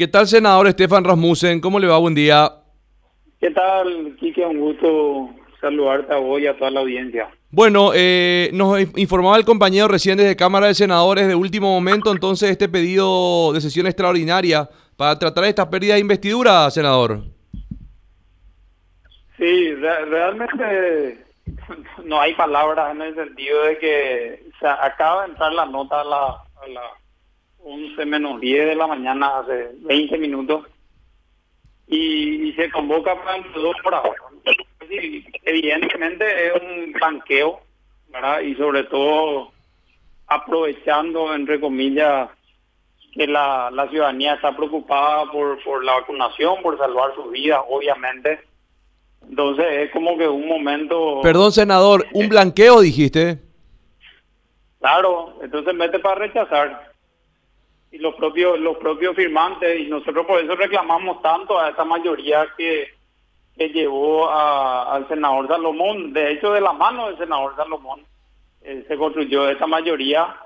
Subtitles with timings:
[0.00, 1.60] ¿Qué tal, senador Estefan Rasmussen?
[1.60, 1.98] ¿Cómo le va?
[1.98, 2.50] Buen día.
[3.38, 4.46] ¿Qué tal, Quique?
[4.46, 5.28] Un gusto
[5.60, 7.28] saludarte a vos y a toda la audiencia.
[7.50, 12.50] Bueno, eh, nos informaba el compañero recién desde Cámara de Senadores de último momento, entonces
[12.50, 17.20] este pedido de sesión extraordinaria para tratar esta pérdida de investidura, senador.
[19.36, 21.26] Sí, realmente
[22.04, 26.04] no hay palabras en el sentido de que se acaba de entrar la nota a
[26.04, 27.00] la, a la
[27.64, 30.66] 11 menos 10 de la mañana, hace 20 minutos,
[31.86, 34.02] y, se convoca para dos horas.
[35.44, 37.60] evidentemente es un blanqueo,
[38.08, 38.40] ¿verdad?
[38.40, 39.52] Y sobre todo
[40.26, 42.28] aprovechando, entre comillas,
[43.12, 48.40] que la, la ciudadanía está preocupada por, por la vacunación, por salvar sus vidas, obviamente.
[49.28, 51.20] Entonces es como que un momento...
[51.22, 53.38] Perdón, senador, ¿un blanqueo dijiste?
[54.80, 56.89] Claro, entonces mete para rechazar.
[57.92, 62.46] Y los propios, los propios firmantes, y nosotros por eso reclamamos tanto a esa mayoría
[62.56, 62.88] que,
[63.56, 66.12] que llevó al senador Salomón.
[66.12, 68.02] De hecho, de la mano del senador Salomón
[68.62, 70.36] eh, se construyó esa mayoría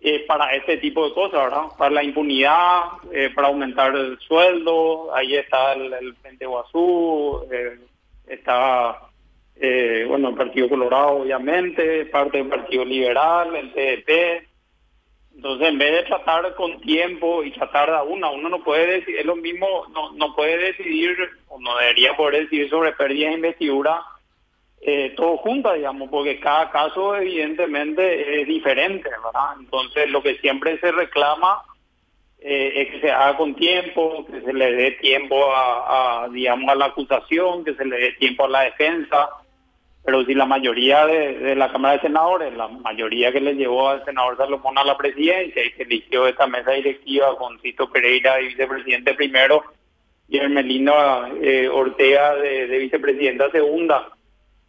[0.00, 1.64] eh, para este tipo de cosas, ¿verdad?
[1.76, 7.46] Para la impunidad, eh, para aumentar el sueldo, ahí está el, el Frente Guazú,
[8.26, 8.98] está,
[10.08, 14.49] bueno, el Partido Colorado, obviamente, parte del Partido Liberal, el TDP,
[15.40, 19.16] entonces, en vez de tratar con tiempo y tratar de una, uno no puede decir,
[19.16, 21.16] es lo mismo, no, no puede decidir,
[21.48, 24.02] o no debería poder decidir sobre pérdidas de investidura
[24.82, 29.54] eh, todo junto, digamos, porque cada caso evidentemente es diferente, ¿verdad?
[29.58, 31.62] Entonces, lo que siempre se reclama
[32.40, 36.68] eh, es que se haga con tiempo, que se le dé tiempo a, a, digamos,
[36.68, 39.30] a la acusación, que se le dé tiempo a la defensa,
[40.04, 44.04] pero si la mayoría de, la Cámara de Senadores, la mayoría que le llevó al
[44.04, 48.48] senador Salomón a la presidencia y que eligió esta mesa directiva con Cito Pereira y
[48.48, 49.62] vicepresidente primero
[50.28, 54.08] y Hermelino eh, Ortega de, vicepresidenta segunda,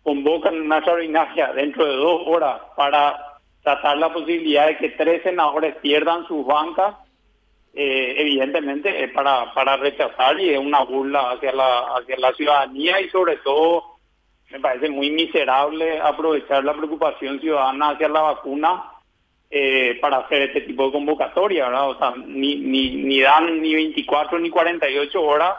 [0.03, 5.75] convocan una extraordinaria dentro de dos horas para tratar la posibilidad de que tres senadores
[5.75, 6.95] pierdan sus bancas,
[7.73, 12.99] eh, evidentemente es para, para rechazar y es una burla hacia la, hacia la ciudadanía
[12.99, 13.90] y sobre todo
[14.51, 18.91] me parece muy miserable aprovechar la preocupación ciudadana hacia la vacuna
[19.49, 21.89] eh, para hacer este tipo de convocatoria, ¿verdad?
[21.89, 25.55] O sea, ni, ni, ni dan ni 24 ni 48 horas.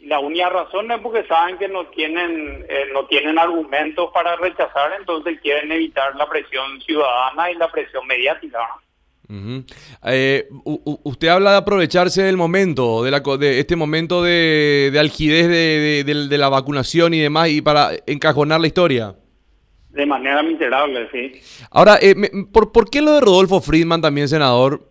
[0.00, 4.92] La única razón es porque saben que no tienen, eh, no tienen argumentos para rechazar,
[4.98, 8.60] entonces quieren evitar la presión ciudadana y la presión mediática.
[9.30, 10.48] Eh,
[11.02, 16.38] usted habla de aprovecharse del momento, de, la, de este momento de, de algidez de,
[16.38, 19.14] la vacunación y demás, y para encajonar la historia.
[19.90, 21.40] De manera miserable, sí.
[21.70, 22.14] Ahora, eh,
[22.52, 24.88] ¿por, ¿por qué lo de Rodolfo Friedman también, senador?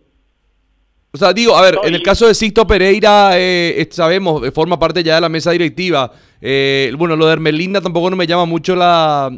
[1.10, 5.02] O sea, digo, a ver, en el caso de Sixto Pereira, eh, sabemos, forma parte
[5.02, 6.12] ya de la mesa directiva.
[6.40, 9.30] bueno, lo de Hermelinda tampoco no me llama mucho la.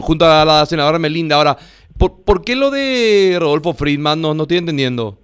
[0.00, 1.36] junto a la senadora Hermelinda.
[1.36, 1.56] Ahora,
[1.98, 5.18] ¿Por, ¿Por, qué lo de Rodolfo Friedman no, no estoy entendiendo?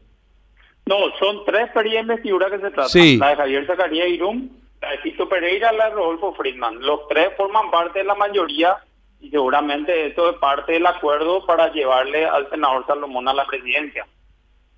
[0.87, 3.19] No, son tres períodos de investidura que se tratan.
[3.19, 4.49] La de Javier Zacarías Irum,
[4.81, 6.81] la de Tito Pereira y la de Rodolfo Friedman.
[6.81, 8.77] Los tres forman parte de la mayoría
[9.21, 14.07] y seguramente esto es parte del acuerdo para llevarle al senador Salomón a la presidencia.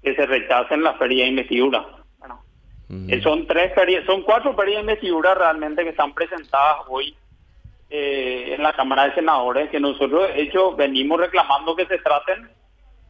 [0.03, 1.87] Que se rechacen las ferias de investidura.
[2.19, 2.43] Bueno,
[3.23, 3.73] son tres
[4.05, 7.17] son cuatro ferias de investidura realmente que están presentadas hoy
[7.93, 12.49] eh, en la Cámara de Senadores que nosotros, de hecho, venimos reclamando que se traten,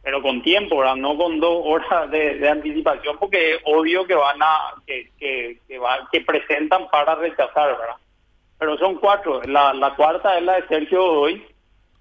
[0.03, 0.97] pero con tiempo, ¿verdad?
[0.97, 5.57] no con dos horas de, anticipación, porque es obvio que van a, que, que,
[6.11, 7.95] que, presentan para rechazar, ¿verdad?
[8.59, 11.43] Pero son cuatro, la, la cuarta es la de Sergio hoy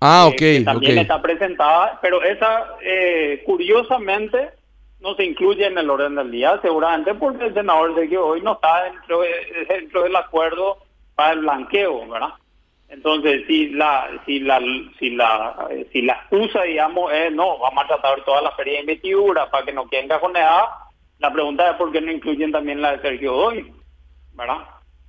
[0.04, 0.37] Ah, ok.
[0.37, 4.50] que también está presentada, pero esa, eh, curiosamente,
[4.99, 8.54] no se incluye en el orden del día, seguramente porque el senador Sergio hoy no
[8.54, 9.22] está dentro,
[9.69, 10.78] dentro del acuerdo
[11.14, 12.31] para el blanqueo, ¿verdad?
[12.92, 14.60] Entonces, si la si la
[14.98, 18.92] si la si la excusa, digamos, es no, vamos a tratar todas las ferias de
[18.92, 20.69] investidura para que no queden cajoneadas,
[21.19, 23.72] la pregunta es por qué no incluyen también la de Sergio Doy,
[24.34, 24.58] ¿verdad?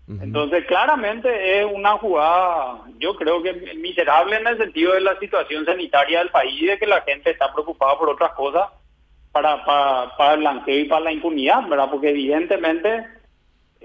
[0.07, 5.65] Entonces, claramente es una jugada, yo creo que miserable en el sentido de la situación
[5.65, 8.69] sanitaria del país, de que la gente está preocupada por otras cosas
[9.31, 11.89] para, para, para el blanqueo y para la impunidad, ¿verdad?
[11.89, 13.05] Porque evidentemente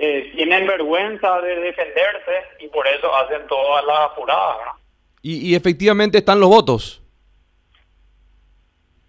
[0.00, 4.76] eh, tienen vergüenza de defenderse y por eso hacen todas las apuradas.
[5.22, 7.02] Y, efectivamente están los votos.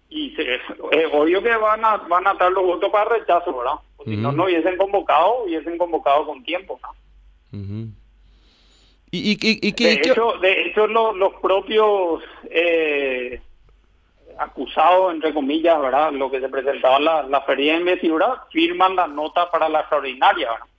[0.08, 0.60] Y es,
[1.12, 3.74] obvio que van a, van a estar los votos para rechazo, ¿verdad?
[4.04, 6.80] si no, no hubiesen convocado, hubiesen convocado con tiempo.
[7.52, 13.40] ¿Y, y, de, hecho, de hecho, los propios eh,
[14.38, 16.12] acusados, entre comillas, ¿verdad?
[16.12, 19.80] Lo que se presentaba en la, la feria de investidura, firman la nota para la
[19.80, 20.69] extraordinaria, ¿verdad?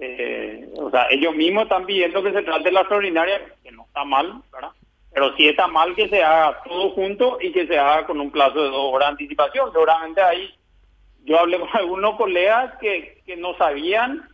[0.00, 4.02] Eh, o sea, ellos mismos están pidiendo que se trate la extraordinaria, que no está
[4.04, 4.70] mal, ¿verdad?
[5.12, 8.30] Pero sí está mal que se haga todo junto y que se haga con un
[8.30, 9.70] plazo de dos horas de anticipación.
[9.72, 10.54] Seguramente ahí
[11.24, 14.26] yo hablé con algunos colegas que, que no sabían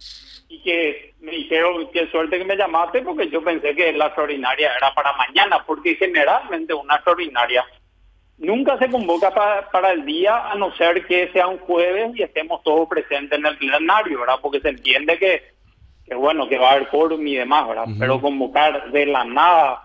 [0.49, 4.73] y que me dijeron qué suerte que me llamaste porque yo pensé que la extraordinaria
[4.77, 7.65] era para mañana, porque generalmente una extraordinaria
[8.39, 12.23] nunca se convoca para, para el día a no ser que sea un jueves y
[12.23, 14.39] estemos todos presentes en el plenario, ¿verdad?
[14.41, 15.56] Porque se entiende que,
[16.07, 17.87] que bueno, que va a haber quórum y demás, ¿verdad?
[17.99, 19.83] Pero convocar de la nada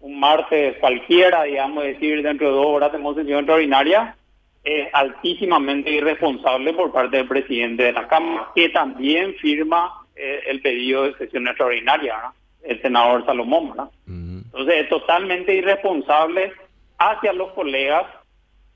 [0.00, 4.16] un martes cualquiera, digamos, decir dentro de dos horas tenemos sesión extraordinaria,
[4.64, 10.60] es altísimamente irresponsable por parte del presidente de la Cámara, que también firma eh, el
[10.60, 12.32] pedido de sesión extraordinaria,
[12.62, 13.70] el senador Salomón.
[13.70, 13.90] ¿verdad?
[14.06, 16.52] Entonces es totalmente irresponsable
[16.98, 18.06] hacia los colegas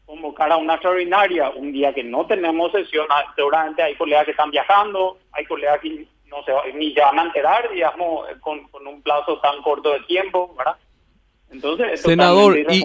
[0.06, 3.06] convocar a una extraordinaria un día que no tenemos sesión.
[3.09, 7.19] Ah, seguramente hay colegas que están viajando, hay colegas que no se ni ya van
[7.20, 10.76] a enterar, digamos, con, con un plazo tan corto de tiempo, ¿verdad?
[11.52, 12.82] Entonces, Senador, y,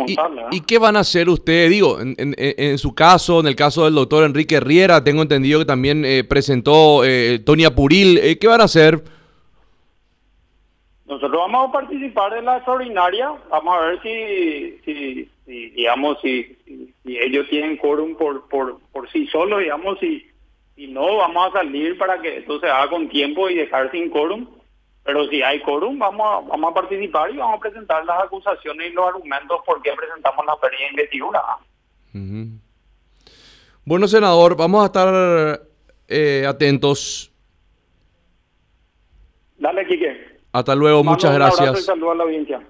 [0.52, 1.70] y, qué van a hacer ustedes?
[1.70, 5.60] Digo, en, en, en, su caso, en el caso del doctor Enrique Riera, tengo entendido
[5.60, 8.18] que también eh, presentó eh, Tonia Puril.
[8.18, 9.02] Eh, ¿Qué van a hacer?
[11.06, 13.32] Nosotros vamos a participar en la extraordinaria.
[13.50, 19.10] Vamos a ver si, si, si digamos, si, si, ellos tienen quórum por, por, por
[19.12, 20.28] sí solos, digamos, si,
[20.78, 24.10] si no, vamos a salir para que esto se haga con tiempo y dejar sin
[24.10, 24.48] quórum
[25.08, 28.92] pero si hay quórum, vamos a, vamos a participar y vamos a presentar las acusaciones
[28.92, 31.42] y los argumentos por qué presentamos la pérdida de investidura.
[33.86, 35.62] Bueno, senador, vamos a estar
[36.10, 37.32] eh, atentos.
[39.58, 40.40] Dale, Quique.
[40.52, 41.88] Hasta luego, muchas gracias.
[41.88, 42.62] Un y a la audiencia.